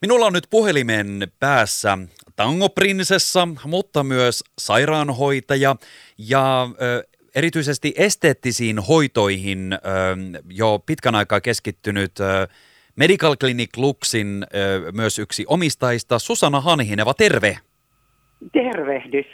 [0.00, 1.98] Minulla on nyt puhelimen päässä
[2.36, 5.76] tangoprinsessa, mutta myös sairaanhoitaja
[6.18, 9.78] ja ö, erityisesti esteettisiin hoitoihin ö,
[10.50, 12.48] jo pitkän aikaa keskittynyt ö,
[12.96, 17.58] Medical Clinic Luxin ö, myös yksi omistajista, Susanna Hanhineva, terve!
[18.52, 19.26] Tervehdys.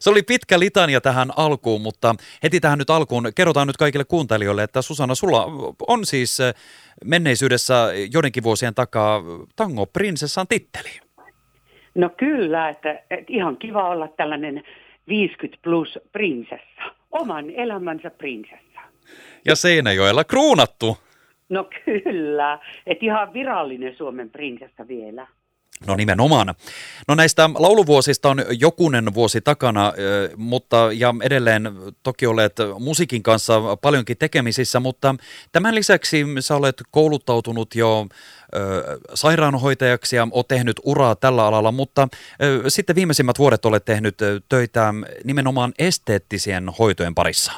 [0.00, 4.62] Se oli pitkä litania tähän alkuun, mutta heti tähän nyt alkuun kerrotaan nyt kaikille kuuntelijoille,
[4.62, 5.46] että Susanna, sulla
[5.88, 6.38] on siis
[7.04, 9.22] menneisyydessä joidenkin vuosien takaa
[9.56, 11.00] Tango Prinsessan titteli.
[11.94, 14.62] No kyllä, että, että ihan kiva olla tällainen
[15.08, 18.80] 50 plus prinsessa, oman elämänsä prinsessa.
[19.44, 20.98] Ja Seinäjoella kruunattu.
[21.48, 25.26] No kyllä, että ihan virallinen Suomen prinsessa vielä.
[25.86, 26.54] No nimenomaan.
[27.08, 29.92] No näistä lauluvuosista on jokunen vuosi takana,
[30.36, 31.70] mutta ja edelleen
[32.02, 35.14] toki olet musiikin kanssa paljonkin tekemisissä, mutta
[35.52, 38.06] tämän lisäksi sä olet kouluttautunut jo
[39.14, 42.08] sairaanhoitajaksi ja olet tehnyt uraa tällä alalla, mutta
[42.68, 44.14] sitten viimeisimmät vuodet olet tehnyt
[44.48, 47.52] töitä nimenomaan esteettisien hoitojen parissa.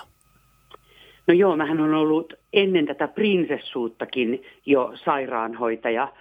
[1.27, 6.09] No joo, mähän on ollut ennen tätä prinsessuuttakin jo sairaanhoitaja–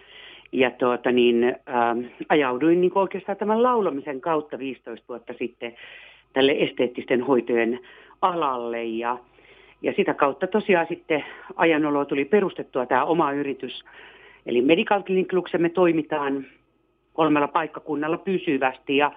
[0.54, 5.76] ja tuota niin, ähm, ajauduin niin oikeastaan tämän laulamisen kautta 15 vuotta sitten
[6.34, 7.80] tälle esteettisten hoitojen
[8.22, 9.18] alalle ja,
[9.82, 13.84] ja sitä kautta tosiaan sitten ajanoloa tuli perustettua tämä oma yritys.
[14.46, 16.46] Eli Medical Clinic me toimitaan
[17.14, 19.12] kolmella paikkakunnalla pysyvästi ja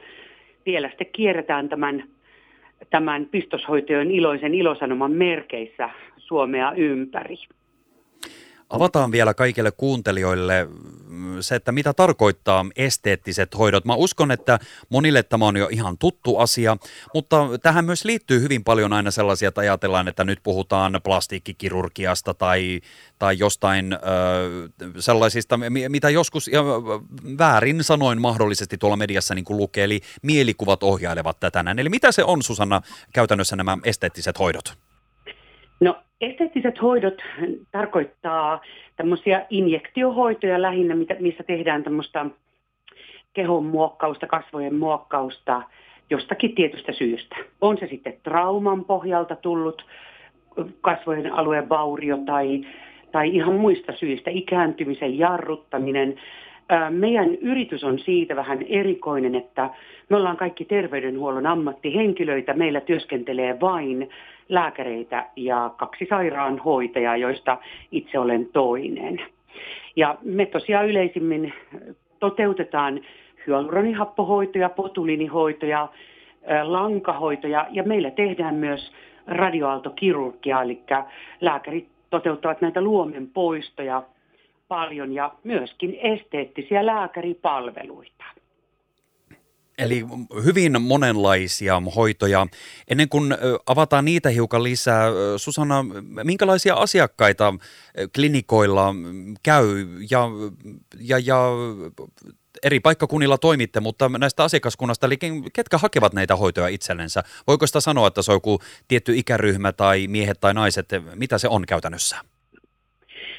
[0.67, 2.05] vielä sitten kierretään tämän,
[2.91, 7.37] tämän pistoshoitojen iloisen ilosanoman merkeissä Suomea ympäri.
[8.71, 10.69] Avataan vielä kaikille kuuntelijoille
[11.41, 13.85] se, että mitä tarkoittaa esteettiset hoidot.
[13.85, 14.59] Mä uskon, että
[14.89, 16.77] monille tämä on jo ihan tuttu asia,
[17.15, 22.81] mutta tähän myös liittyy hyvin paljon aina sellaisia, että ajatellaan, että nyt puhutaan plastiikkikirurgiasta tai,
[23.19, 23.99] tai jostain ö,
[24.99, 25.59] sellaisista,
[25.89, 26.63] mitä joskus ja
[27.39, 31.79] väärin sanoin mahdollisesti tuolla mediassa niin kuin lukee, eli mielikuvat ohjailevat tätä näin.
[31.79, 34.86] Eli mitä se on, Susanna, käytännössä nämä esteettiset hoidot?
[35.81, 37.23] No esteettiset hoidot
[37.73, 38.61] tarkoittaa
[38.97, 42.27] tämmöisiä injektiohoitoja lähinnä, missä tehdään tämmöistä
[43.35, 45.63] kehon muokkausta, kasvojen muokkausta
[46.11, 47.37] jostakin tietystä syystä.
[47.61, 49.87] On se sitten trauman pohjalta tullut
[50.81, 52.67] kasvojen alueen vaurio tai,
[53.13, 56.21] tai ihan muista syistä, ikääntymisen jarruttaminen,
[56.91, 59.71] meidän yritys on siitä vähän erikoinen, että
[60.09, 62.55] me ollaan kaikki terveydenhuollon ammattihenkilöitä.
[62.55, 64.11] Meillä työskentelee vain
[64.49, 67.59] lääkäreitä ja kaksi sairaanhoitajaa, joista
[67.93, 69.21] itse olen toinen.
[69.97, 71.53] Ja me tosiaan yleisimmin
[72.19, 73.01] toteutetaan
[73.47, 75.89] hyaluronihappohoitoja, potuliinihoitoja,
[76.63, 78.93] lankahoitoja ja meillä tehdään myös
[79.27, 80.83] radioaaltokirurgiaa, eli
[81.41, 84.03] lääkärit toteuttavat näitä luomen poistoja
[84.69, 88.25] paljon ja myöskin esteettisiä lääkäripalveluita.
[89.79, 90.05] Eli
[90.45, 92.47] hyvin monenlaisia hoitoja.
[92.89, 93.35] Ennen kuin
[93.67, 95.85] avataan niitä hiukan lisää, Susanna,
[96.25, 97.55] minkälaisia asiakkaita
[98.15, 98.95] klinikoilla
[99.43, 100.29] käy ja,
[101.01, 101.51] ja, ja
[102.63, 105.17] eri paikkakunnilla toimitte, mutta näistä asiakaskunnasta, eli
[105.53, 107.23] ketkä hakevat näitä hoitoja itsellensä?
[107.47, 108.59] Voiko sitä sanoa, että se on joku
[108.89, 112.17] tietty ikäryhmä tai miehet tai naiset, mitä se on käytännössä?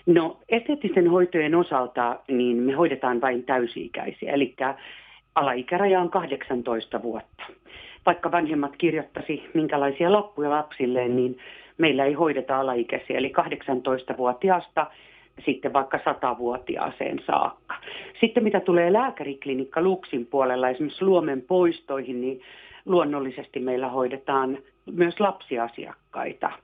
[0.06, 4.56] No esteettisten hoitojen osalta niin me hoidetaan vain täysi-ikäisiä, eli
[5.38, 7.44] alaikäraja on 18 vuotta.
[8.06, 11.38] Vaikka vanhemmat kirjoittaisi minkälaisia lappuja lapsilleen, niin
[11.78, 14.88] meillä ei hoideta alaikäisiä, eli 18-vuotiaasta
[15.46, 17.76] sitten vaikka 100-vuotiaaseen saakka.
[18.20, 22.42] Sitten mitä tulee lääkäriklinikka Luksin puolella, esimerkiksi luomen poistoihin, niin
[22.86, 26.52] luonnollisesti meillä hoidetaan myös lapsiasiakkaita–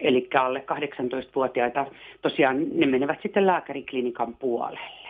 [0.00, 1.86] eli alle 18-vuotiaita,
[2.22, 5.08] tosiaan ne menevät sitten lääkäriklinikan puolelle.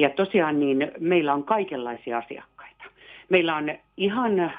[0.00, 2.84] Ja tosiaan niin meillä on kaikenlaisia asiakkaita.
[3.28, 4.52] Meillä on ihan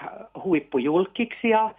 [0.43, 1.69] huippujulkiksia,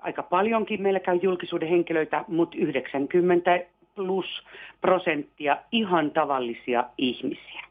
[0.00, 3.60] aika paljonkin meillä käy julkisuuden henkilöitä, mutta 90
[3.94, 4.44] plus
[4.80, 7.62] prosenttia ihan tavallisia ihmisiä.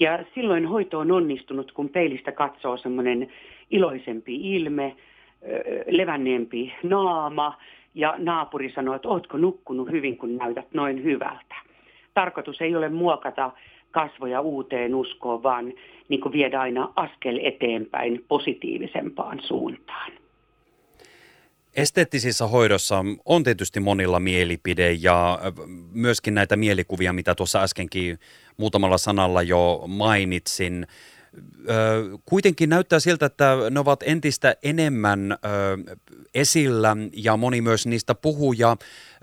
[0.00, 3.28] Ja silloin hoito on onnistunut, kun peilistä katsoo semmoinen
[3.70, 4.96] iloisempi ilme,
[5.86, 7.58] levänneempi naama,
[7.94, 11.54] ja naapuri sanoi, että ootko nukkunut hyvin, kun näytät noin hyvältä.
[12.14, 13.50] Tarkoitus ei ole muokata
[13.90, 15.72] kasvoja uuteen uskoon, vaan
[16.08, 20.12] niin kuin viedä aina askel eteenpäin positiivisempaan suuntaan.
[21.76, 25.38] Esteettisissä hoidossa on tietysti monilla mielipide ja
[25.92, 28.18] myöskin näitä mielikuvia, mitä tuossa äskenkin
[28.56, 30.86] muutamalla sanalla jo mainitsin.
[32.24, 35.38] Kuitenkin näyttää siltä, että ne ovat entistä enemmän
[36.34, 38.52] esillä ja moni myös niistä puhuu.
[38.52, 38.76] Ja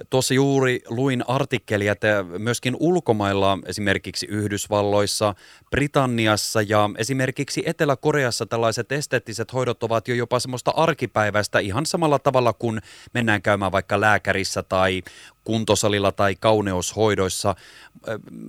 [0.10, 5.36] tuossa juuri luin artikkelia, että myöskin ulkomailla, esimerkiksi Yhdysvalloissa,
[5.72, 12.54] Britanniassa ja esimerkiksi Etelä-Koreassa tällaiset esteettiset hoidot ovat jo jopa semmoista arkipäiväistä ihan samalla tavalla
[12.54, 12.81] kuin
[13.13, 15.02] mennään käymään vaikka lääkärissä tai
[15.45, 17.56] kuntosalilla tai kauneushoidoissa.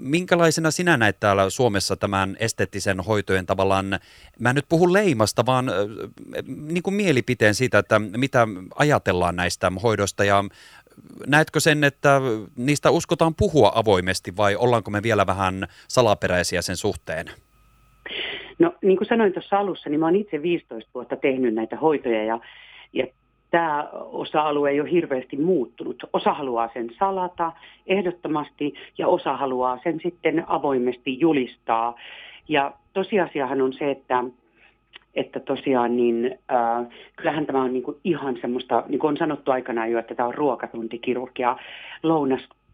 [0.00, 3.98] Minkälaisena sinä näet täällä Suomessa tämän esteettisen hoitojen tavallaan,
[4.38, 5.70] mä nyt puhu leimasta, vaan
[6.46, 10.44] niin kuin mielipiteen siitä, että mitä ajatellaan näistä hoidoista ja
[11.26, 12.20] näetkö sen, että
[12.56, 17.26] niistä uskotaan puhua avoimesti vai ollaanko me vielä vähän salaperäisiä sen suhteen?
[18.58, 22.24] No niin kuin sanoin tuossa alussa, niin mä oon itse 15 vuotta tehnyt näitä hoitoja
[22.24, 22.40] ja,
[22.92, 23.06] ja
[23.50, 26.04] tämä osa-alue ei ole hirveästi muuttunut.
[26.12, 27.52] Osa haluaa sen salata
[27.86, 31.94] ehdottomasti ja osa haluaa sen sitten avoimesti julistaa.
[32.48, 34.24] Ja tosiasiahan on se, että
[35.14, 39.50] että tosiaan niin, äh, kyllähän tämä on niin kuin ihan semmoista, niin kuin on sanottu
[39.50, 41.56] aikanaan jo, että tämä on ruokatuntikirurgia,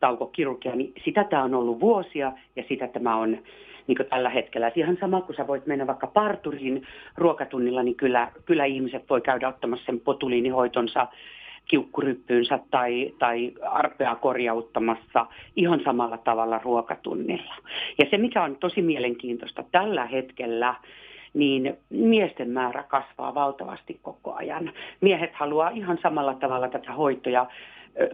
[0.03, 3.39] lounastaukokirurgia, niin sitä tämä on ollut vuosia ja sitä tämä on
[3.87, 4.69] niin tällä hetkellä.
[4.69, 6.83] Et ihan sama kuin sä voit mennä vaikka parturiin
[7.17, 11.07] ruokatunnilla, niin kyllä, kyllä ihmiset voi käydä ottamassa sen potuliinihoitonsa
[11.65, 15.27] kiukkuryppyynsä tai, tai arpea korjauttamassa
[15.57, 17.55] ihan samalla tavalla ruokatunnilla.
[17.99, 20.75] Ja se, mikä on tosi mielenkiintoista tällä hetkellä,
[21.35, 24.73] niin miesten määrä kasvaa valtavasti koko ajan.
[25.01, 27.47] Miehet haluaa ihan samalla tavalla tätä hoitoja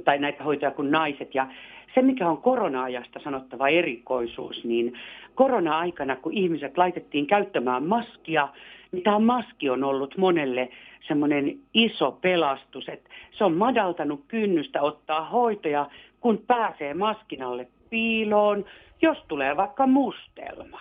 [0.05, 1.35] tai näitä hoitoja kuin naiset.
[1.35, 1.47] Ja
[1.95, 4.99] se, mikä on korona-ajasta sanottava erikoisuus, niin
[5.35, 8.49] korona-aikana, kun ihmiset laitettiin käyttämään maskia,
[8.93, 10.69] niin tämä maski on ollut monelle
[11.09, 15.91] semmoinen iso pelastus, että se on madaltanut kynnystä ottaa hoitoja,
[16.21, 18.65] kun pääsee maskinalle piiloon,
[19.03, 20.81] jos tulee vaikka mustelma.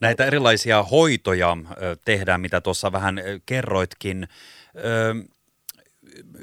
[0.00, 1.56] Näitä erilaisia hoitoja
[2.04, 4.28] tehdään, mitä tuossa vähän kerroitkin.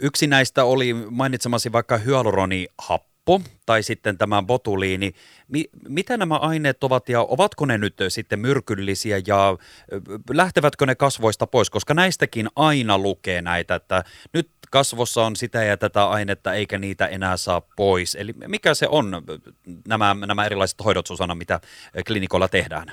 [0.01, 5.11] Yksi näistä oli mainitsemasi vaikka hyaluronihappo tai sitten tämä botuliini.
[5.47, 9.57] Mi- mitä nämä aineet ovat ja ovatko ne nyt sitten myrkyllisiä ja
[10.33, 11.69] lähtevätkö ne kasvoista pois?
[11.69, 14.03] Koska näistäkin aina lukee näitä, että
[14.33, 18.15] nyt kasvossa on sitä ja tätä ainetta eikä niitä enää saa pois.
[18.15, 19.11] Eli mikä se on
[19.87, 21.59] nämä, nämä erilaiset hoidot, Susanna, mitä
[22.07, 22.87] klinikolla tehdään?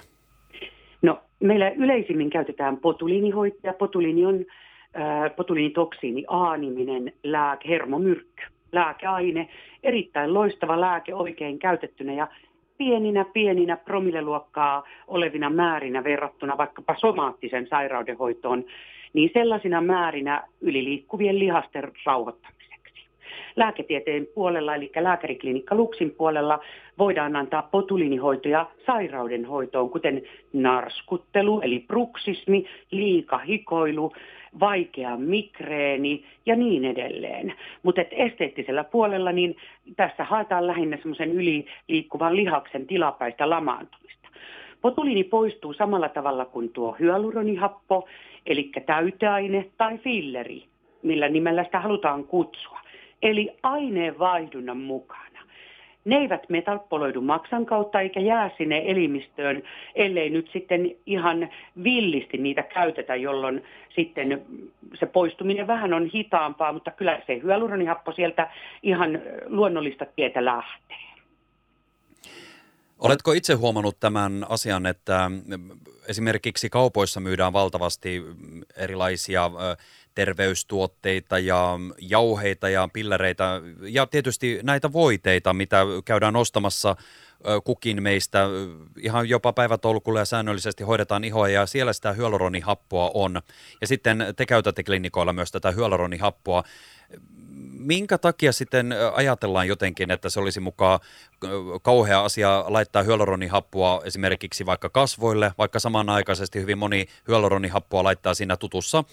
[1.03, 3.73] No, meillä yleisimmin käytetään potuliinihoitoja.
[3.73, 4.45] Potuliini on
[5.37, 8.43] potuliinitoksiini A-niminen lääke, hermomyrkky,
[8.73, 9.49] lääkeaine.
[9.83, 12.29] Erittäin loistava lääke oikein käytettynä ja
[12.79, 18.65] pieninä, pieninä promilleluokkaa olevina määrinä verrattuna vaikkapa somaattisen sairaudenhoitoon,
[19.13, 22.61] niin sellaisina määrinä yliliikkuvien lihasten rauhoittamiseen
[23.57, 26.59] lääketieteen puolella, eli lääkäriklinikka Luksin puolella,
[26.99, 30.23] voidaan antaa potuliinihoitoja sairaudenhoitoon, kuten
[30.53, 34.13] narskuttelu, eli bruksismi, liikahikoilu,
[34.61, 37.55] vaikea migreeni ja niin edelleen.
[37.83, 39.57] Mutta esteettisellä puolella niin
[39.97, 44.29] tässä haetaan lähinnä semmoisen yliliikkuvan lihaksen tilapäistä lamaantumista.
[44.81, 48.09] Potuliini poistuu samalla tavalla kuin tuo hyaluronihappo,
[48.47, 50.65] eli täyteaine tai filleri,
[51.03, 52.81] millä nimellä sitä halutaan kutsua
[53.23, 55.30] eli aineenvaihdunnan mukana.
[56.05, 59.63] Ne eivät metapoloidu maksan kautta eikä jää sinne elimistöön,
[59.95, 61.49] ellei nyt sitten ihan
[61.85, 63.65] villisti niitä käytetä, jolloin
[63.95, 64.43] sitten
[64.95, 68.51] se poistuminen vähän on hitaampaa, mutta kyllä se hyaluronihappo sieltä
[68.83, 70.97] ihan luonnollista tietä lähtee.
[72.99, 75.31] Oletko itse huomannut tämän asian, että
[76.09, 78.23] esimerkiksi kaupoissa myydään valtavasti
[78.77, 79.51] erilaisia
[80.15, 86.97] terveystuotteita ja jauheita ja pillereitä ja tietysti näitä voiteita, mitä käydään ostamassa
[87.65, 88.47] kukin meistä
[88.99, 93.43] ihan jopa päivätolkulla ja säännöllisesti hoidetaan ihoa ja siellä sitä hyaluronihappoa on.
[93.81, 96.65] Ja sitten te käytätte klinikoilla myös tätä hyaluronihappoa
[97.81, 101.01] minkä takia sitten ajatellaan jotenkin, että se olisi mukaan
[101.83, 109.05] kauhea asia laittaa hyaluronihappoa esimerkiksi vaikka kasvoille, vaikka samanaikaisesti hyvin moni hyaluronihappoa laittaa siinä tutussa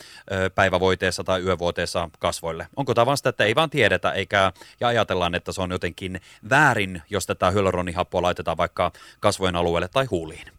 [0.55, 2.67] päivävoiteessa tai yövuoteessa kasvoille.
[2.75, 7.01] Onko tämä vasta, että ei vaan tiedetä eikä ja ajatellaan, että se on jotenkin väärin,
[7.09, 10.56] jos tätä hyaluronihappoa laitetaan vaikka kasvojen alueelle tai huuliin?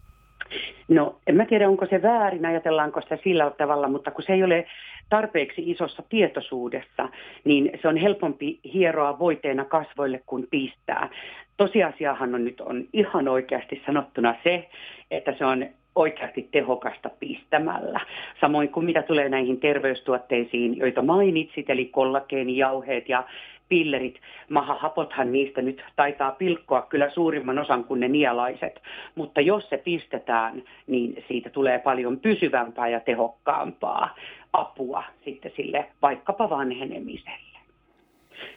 [0.88, 4.44] No, en mä tiedä, onko se väärin, ajatellaanko sitä sillä tavalla, mutta kun se ei
[4.44, 4.66] ole
[5.08, 7.08] tarpeeksi isossa tietoisuudessa,
[7.44, 11.08] niin se on helpompi hieroa voiteena kasvoille kuin pistää.
[11.56, 14.68] Tosiasiahan on nyt on ihan oikeasti sanottuna se,
[15.10, 18.00] että se on oikeasti tehokasta pistämällä.
[18.40, 23.24] Samoin kuin mitä tulee näihin terveystuotteisiin, joita mainitsit, eli kollageenijauheet ja
[23.68, 28.82] pillerit, mahahapothan niistä nyt taitaa pilkkoa kyllä suurimman osan kuin ne nialaiset,
[29.14, 34.14] mutta jos se pistetään, niin siitä tulee paljon pysyvämpää ja tehokkaampaa
[34.52, 37.58] apua sitten sille vaikkapa vanhenemiselle.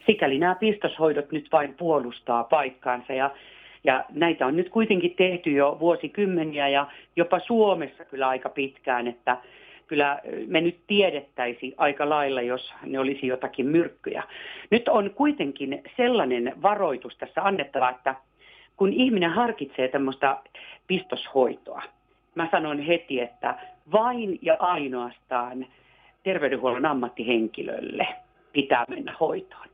[0.05, 3.31] Sikäli nämä pistoshoidot nyt vain puolustaa paikkaansa ja
[3.83, 9.37] ja näitä on nyt kuitenkin tehty jo vuosikymmeniä ja jopa Suomessa kyllä aika pitkään, että
[9.91, 14.23] kyllä me nyt tiedettäisiin aika lailla, jos ne olisi jotakin myrkkyjä.
[14.69, 18.15] Nyt on kuitenkin sellainen varoitus tässä annettava, että
[18.77, 20.37] kun ihminen harkitsee tämmöistä
[20.87, 21.81] pistoshoitoa,
[22.35, 23.55] mä sanon heti, että
[23.91, 25.65] vain ja ainoastaan
[26.23, 28.07] terveydenhuollon ammattihenkilölle
[28.53, 29.70] pitää mennä hoitoon.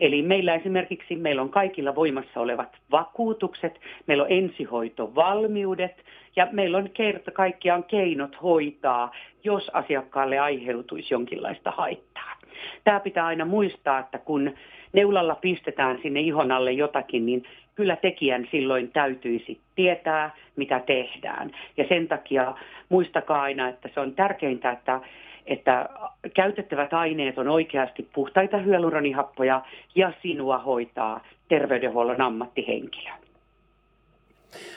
[0.00, 6.04] Eli meillä esimerkiksi meillä on kaikilla voimassa olevat vakuutukset, meillä on ensihoitovalmiudet
[6.36, 9.12] ja meillä on kerta kaikkiaan keinot hoitaa,
[9.44, 12.36] jos asiakkaalle aiheutuisi jonkinlaista haittaa.
[12.84, 14.54] Tämä pitää aina muistaa, että kun
[14.92, 21.50] neulalla pistetään sinne ihon alle jotakin, niin kyllä tekijän silloin täytyisi tietää, mitä tehdään.
[21.76, 22.54] Ja sen takia
[22.88, 25.00] muistakaa aina, että se on tärkeintä, että
[25.46, 25.88] että
[26.34, 29.62] käytettävät aineet on oikeasti puhtaita hyaluronihappoja
[29.94, 33.10] ja sinua hoitaa terveydenhuollon ammattihenkilö.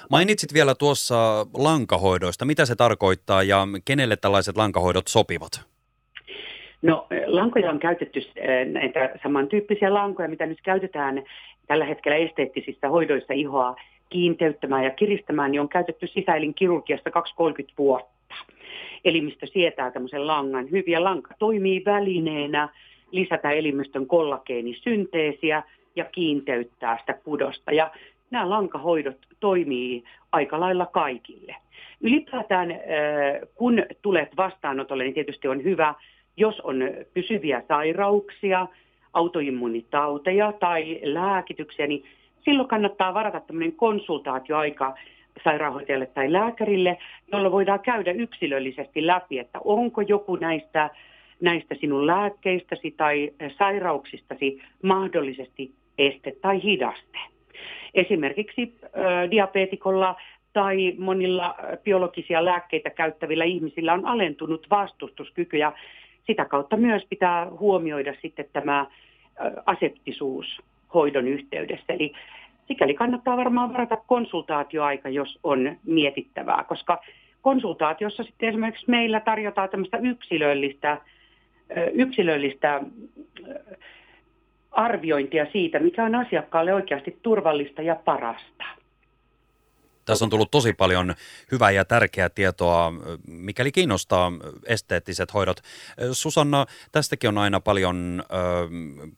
[0.09, 2.45] Mainitsit vielä tuossa lankahoidoista.
[2.45, 5.51] Mitä se tarkoittaa ja kenelle tällaiset lankahoidot sopivat?
[6.81, 11.23] No lankoja on käytetty eh, näitä samantyyppisiä lankoja, mitä nyt käytetään
[11.67, 13.75] tällä hetkellä esteettisissä hoidoissa ihoa
[14.09, 17.13] kiinteyttämään ja kiristämään, niin on käytetty sisäelinkirurgiasta 2-30
[17.77, 18.12] vuotta
[19.05, 22.69] elimistö sietää tämmöisen langan hyvin ja lanka toimii välineenä
[23.11, 25.63] lisätä elimistön kollageenisynteesiä
[25.95, 27.71] ja kiinteyttää sitä kudosta.
[27.71, 27.91] Ja
[28.31, 31.55] nämä lankahoidot toimii aika lailla kaikille.
[32.01, 32.77] Ylipäätään äh,
[33.55, 35.93] kun tulet vastaanotolle, niin tietysti on hyvä,
[36.37, 36.81] jos on
[37.13, 38.67] pysyviä sairauksia,
[39.13, 42.05] autoimmunitauteja tai lääkityksiä, niin
[42.45, 44.95] silloin kannattaa varata tämmöinen konsultaatioaika
[45.43, 46.97] sairaanhoitajalle tai lääkärille,
[47.31, 50.89] jolla voidaan käydä yksilöllisesti läpi, että onko joku näistä,
[51.41, 57.17] näistä sinun lääkkeistäsi tai sairauksistasi mahdollisesti este tai hidaste.
[57.93, 60.15] Esimerkiksi äh, diabeetikolla
[60.53, 65.73] tai monilla biologisia lääkkeitä käyttävillä ihmisillä on alentunut vastustuskyky ja
[66.27, 68.87] sitä kautta myös pitää huomioida sitten tämä
[69.65, 70.61] aseptisuus
[70.93, 71.93] hoidon yhteydessä.
[71.93, 72.11] Eli
[72.67, 77.01] sikäli kannattaa varmaan varata konsultaatioaika, jos on mietittävää, koska
[77.41, 80.97] konsultaatiossa sitten esimerkiksi meillä tarjotaan tämmöistä yksilöllistä,
[81.93, 82.81] yksilöllistä
[84.71, 88.63] arviointia siitä, mikä on asiakkaalle oikeasti turvallista ja parasta.
[90.05, 91.15] Tässä on tullut tosi paljon
[91.51, 92.93] hyvää ja tärkeää tietoa,
[93.27, 94.31] mikäli kiinnostaa
[94.65, 95.61] esteettiset hoidot.
[96.11, 98.23] Susanna, tästäkin on aina paljon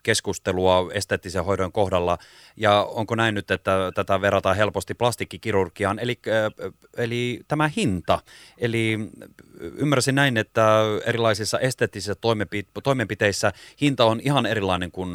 [0.04, 2.18] keskustelua esteettisen hoidon kohdalla,
[2.58, 6.20] ja onko näin nyt, että tätä verrataan helposti plastikkikirurgiaan, eli,
[6.98, 8.20] eli tämä hinta.
[8.58, 9.00] Eli
[9.78, 12.16] ymmärsin näin, että erilaisissa esteettisissä
[12.84, 13.52] toimenpiteissä
[13.82, 15.10] hinta on ihan erilainen kuin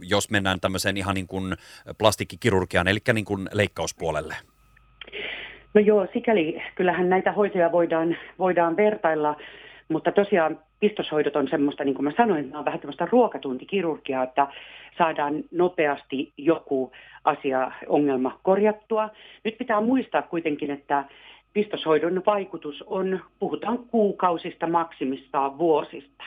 [0.00, 1.56] jos mennään tämmöiseen ihan niin kuin
[1.98, 4.36] plastikkikirurgiaan, eli niin kuin leikkauspuolelle.
[5.74, 9.36] No joo, sikäli kyllähän näitä hoitoja voidaan, voidaan vertailla,
[9.88, 14.46] mutta tosiaan pistoshoidot on semmoista, niin kuin mä sanoin, että on vähän tämmöistä ruokatuntikirurgiaa, että
[14.98, 16.92] saadaan nopeasti joku
[17.24, 19.10] asia, ongelma korjattua.
[19.44, 21.04] Nyt pitää muistaa kuitenkin, että
[21.52, 26.24] pistoshoidon vaikutus on, puhutaan kuukausista maksimissaan vuosista.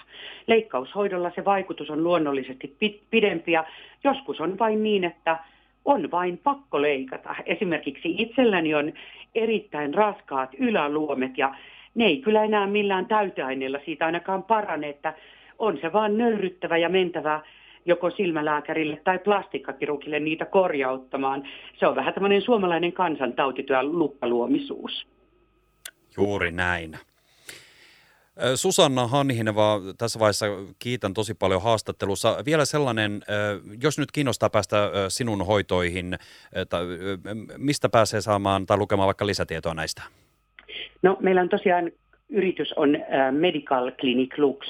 [0.48, 2.78] Leikkaushoidolla se vaikutus on luonnollisesti
[3.10, 3.66] pidempi ja
[4.04, 5.38] joskus on vain niin, että
[5.86, 7.36] on vain pakko leikata.
[7.46, 8.94] Esimerkiksi itselläni on
[9.36, 11.56] erittäin raskaat yläluomet ja
[11.96, 15.14] ne ei kyllä enää millään täyteaineella siitä ainakaan parane, että
[15.60, 17.42] on se vaan nöyryttävä ja mentävä
[17.86, 21.44] joko silmälääkärille tai plastikkakirurgille niitä korjauttamaan.
[21.80, 25.08] Se on vähän tämmöinen suomalainen kansantautityö luppaluomisuus.
[26.18, 26.92] Juuri näin.
[28.56, 30.46] Susanna Hanhineva, tässä vaiheessa
[30.80, 32.38] kiitän tosi paljon haastattelussa.
[32.46, 33.22] Vielä sellainen,
[33.84, 36.18] jos nyt kiinnostaa päästä sinun hoitoihin,
[37.58, 40.02] mistä pääsee saamaan tai lukemaan vaikka lisätietoa näistä?
[41.02, 41.92] No meillä on tosiaan
[42.30, 42.98] yritys on
[43.32, 44.68] Medical Clinic Lux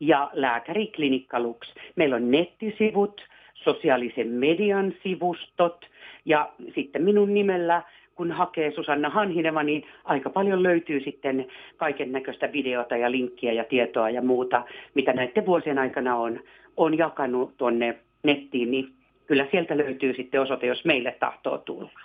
[0.00, 1.58] ja Lääkäriklinikka Lux.
[1.96, 3.20] Meillä on nettisivut,
[3.54, 5.84] sosiaalisen median sivustot
[6.24, 7.82] ja sitten minun nimellä
[8.14, 13.64] kun hakee Susanna Hanhineva, niin aika paljon löytyy sitten kaiken näköistä videota ja linkkiä ja
[13.64, 16.40] tietoa ja muuta, mitä näiden vuosien aikana on,
[16.76, 18.88] on jakanut tuonne nettiin, niin
[19.26, 22.00] kyllä sieltä löytyy sitten osoite, jos meille tahtoo tulla.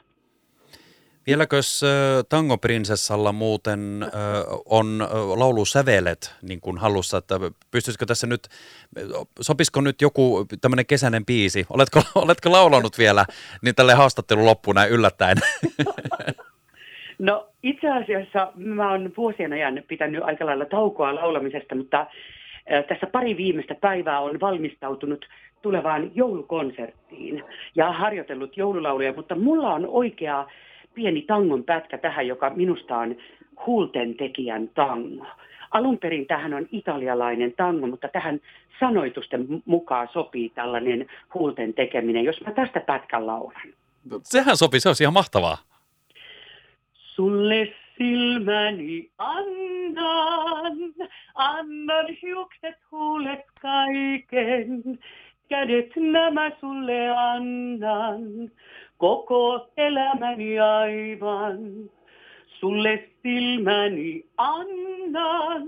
[1.27, 1.81] Vieläkös
[2.29, 4.05] tangoprinsessalla muuten
[4.65, 7.39] on laulusävelet niin kuin hallussa, että
[7.71, 8.47] pystyisikö tässä nyt,
[9.41, 11.65] sopisiko nyt joku tämmöinen kesäinen biisi?
[11.69, 13.25] Oletko, oletko laulanut vielä
[13.61, 15.37] niin tälle haastattelun loppuun näin yllättäen?
[17.19, 22.07] No itse asiassa mä oon vuosien ajan pitänyt aika lailla taukoa laulamisesta, mutta
[22.87, 25.25] tässä pari viimeistä päivää on valmistautunut
[25.61, 27.43] tulevaan joulukonserttiin
[27.75, 30.47] ja harjoitellut joululauluja, mutta mulla on oikea
[30.93, 33.15] pieni tangon pätkä tähän, joka minusta on
[33.65, 35.25] huulten tekijän tango.
[35.71, 38.39] Alun perin tähän on italialainen tango, mutta tähän
[38.79, 43.67] sanoitusten mukaan sopii tällainen huulten tekeminen, jos mä tästä pätkän laulan.
[44.23, 45.57] Sehän sopii, se olisi ihan mahtavaa.
[46.93, 50.77] Sulle silmäni annan,
[51.35, 54.99] annan hiukset, huulet kaiken,
[55.49, 58.51] kädet nämä sulle annan,
[58.99, 61.57] koko elämäni aivan.
[62.59, 65.63] Sulle silmäni annan,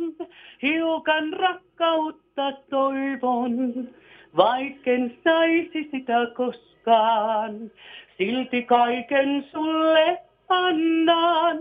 [0.62, 3.90] hiukan rakkautta toivon,
[4.38, 7.72] vaikken saisi sitä koskaan,
[8.18, 10.18] silti kaiken sulle
[10.50, 11.58] annan.